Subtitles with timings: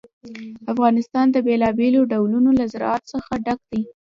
[0.73, 3.81] افغانستان د بېلابېلو ډولونو له زراعت څخه ډک دی.